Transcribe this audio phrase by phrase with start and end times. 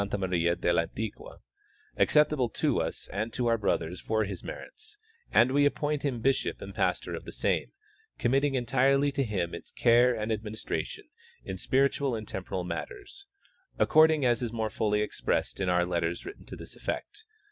[0.17, 1.41] Maria del Antic^ua,
[1.95, 4.97] acceptable to us and to our brothers for his merits,
[5.31, 7.71] and we appoint him bishoj) and pastor of the same,
[8.17, 11.03] committing entirely to him its care and administration
[11.45, 13.27] in spiritual and temporal matters,
[13.77, 17.23] according as is more fully expressed in our letters written to this effect.